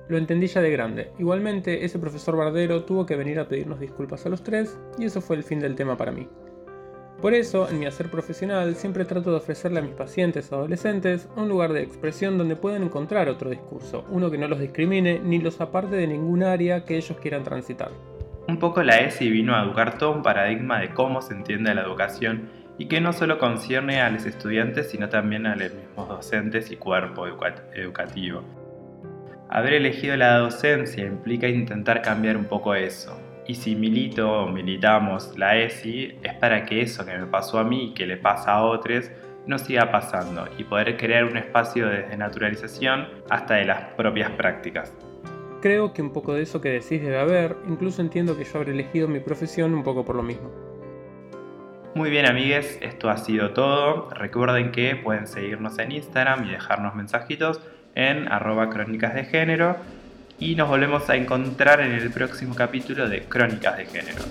lo 0.09 0.17
entendí 0.17 0.47
ya 0.47 0.61
de 0.61 0.71
grande. 0.71 1.13
Igualmente, 1.19 1.85
ese 1.85 1.99
profesor 1.99 2.37
Bardero 2.37 2.85
tuvo 2.85 3.07
que 3.07 3.17
venir 3.17 3.39
a 3.39 3.49
pedirnos 3.49 3.81
disculpas 3.81 4.27
a 4.27 4.29
los 4.29 4.43
tres, 4.43 4.79
y 4.99 5.07
eso 5.07 5.21
fue 5.21 5.37
el 5.37 5.45
fin 5.45 5.59
del 5.61 5.75
tema 5.75 5.97
para 5.97 6.13
mí. 6.13 6.29
Por 7.21 7.35
eso, 7.35 7.69
en 7.69 7.79
mi 7.79 7.87
hacer 7.87 8.11
profesional, 8.11 8.75
siempre 8.75 9.05
trato 9.05 9.31
de 9.31 9.37
ofrecerle 9.37 9.79
a 9.79 9.83
mis 9.83 9.95
pacientes 9.95 10.53
adolescentes 10.53 11.29
un 11.37 11.49
lugar 11.49 11.73
de 11.73 11.83
expresión 11.83 12.37
donde 12.37 12.57
puedan 12.57 12.83
encontrar 12.83 13.29
otro 13.29 13.51
discurso, 13.51 14.05
uno 14.11 14.31
que 14.31 14.39
no 14.39 14.49
los 14.49 14.59
discrimine 14.59 15.21
ni 15.21 15.39
los 15.39 15.61
aparte 15.61 15.95
de 15.95 16.09
ningún 16.09 16.43
área 16.43 16.85
que 16.85 16.97
ellos 16.97 17.17
quieran 17.19 17.45
transitar. 17.45 17.91
Un 18.49 18.59
poco 18.59 18.83
la 18.83 18.99
ESI 18.99 19.31
vino 19.31 19.55
a 19.55 19.63
educar 19.63 19.99
todo 19.99 20.11
un 20.11 20.23
paradigma 20.23 20.81
de 20.81 20.93
cómo 20.93 21.23
se 21.23 21.33
entiende 21.33 21.75
la 21.75 21.83
educación 21.83 22.49
y 22.77 22.87
que 22.87 23.01
no 23.01 23.13
solo 23.13 23.39
concierne 23.39 24.01
a 24.01 24.11
los 24.11 24.27
estudiantes, 24.27 24.91
sino 24.91 25.09
también 25.09 25.47
a 25.47 25.55
los 25.55 25.73
mismos 25.73 26.09
docentes 26.09 26.73
y 26.73 26.77
cuerpo 26.77 27.27
educativo. 27.27 28.43
Haber 29.49 29.75
elegido 29.75 30.17
la 30.17 30.39
docencia 30.39 31.05
implica 31.05 31.47
intentar 31.47 32.03
cambiar 32.03 32.37
un 32.37 32.47
poco 32.47 32.75
eso. 32.75 33.17
Y 33.47 33.55
si 33.55 33.75
milito 33.75 34.31
o 34.31 34.49
militamos 34.49 35.37
la 35.37 35.57
ESI 35.59 36.19
es 36.23 36.35
para 36.35 36.65
que 36.65 36.83
eso 36.83 37.05
que 37.05 37.17
me 37.19 37.27
pasó 37.27 37.59
a 37.59 37.65
mí 37.65 37.87
y 37.87 37.95
que 37.95 38.07
le 38.07 38.17
pasa 38.17 38.53
a 38.53 38.65
otros 38.65 39.11
no 39.47 39.59
siga 39.59 39.91
pasando 39.91 40.47
y 40.57 40.65
poder 40.65 40.97
crear 40.97 41.25
un 41.25 41.37
espacio 41.37 41.89
de 41.89 42.17
naturalización 42.17 43.09
hasta 43.29 43.55
de 43.55 43.65
las 43.65 43.95
propias 43.95 44.31
prácticas. 44.33 44.97
Creo 45.61 45.93
que 45.93 46.03
un 46.03 46.13
poco 46.13 46.35
de 46.35 46.43
eso 46.43 46.61
que 46.61 46.71
decís 46.71 47.03
debe 47.03 47.19
haber, 47.19 47.57
incluso 47.69 48.03
entiendo 48.03 48.37
que 48.37 48.45
yo 48.45 48.59
habré 48.59 48.73
elegido 48.73 49.09
mi 49.09 49.21
profesión 49.21 49.75
un 49.75 49.83
poco 49.83 50.05
por 50.05 50.17
lo 50.17 50.23
mismo. 50.23 50.51
Muy 51.95 52.11
bien 52.11 52.27
amigues, 52.27 52.79
esto 52.81 53.11
ha 53.11 53.17
sido 53.19 53.51
todo. 53.51 54.09
Recuerden 54.11 54.73
que 54.73 54.97
pueden 54.97 55.27
seguirnos 55.27 55.79
en 55.79 55.93
Instagram 55.93 56.47
y 56.47 56.53
dejarnos 56.53 56.95
mensajitos 56.95 57.61
en 57.95 58.31
arroba 58.33 58.71
crónicas 58.71 59.15
de 59.15 59.25
género 59.25 59.77
y 60.43 60.57
nos 60.57 60.69
volvemos 60.69 61.09
a 61.09 61.15
encontrar 61.15 61.81
en 61.81 61.93
el 61.93 62.11
próximo 62.11 62.57
capítulo 62.57 63.09
de 63.09 63.23
Crónicas 63.23 63.77
de 63.77 63.87
Género. 63.87 64.23